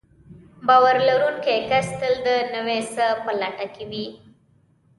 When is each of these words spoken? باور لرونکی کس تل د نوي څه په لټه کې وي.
باور 0.67 0.95
لرونکی 1.07 1.57
کس 1.69 1.87
تل 1.99 2.13
د 2.25 2.29
نوي 2.53 2.79
څه 2.93 3.05
په 3.23 3.31
لټه 3.41 3.67
کې 3.75 3.83
وي. 3.91 4.07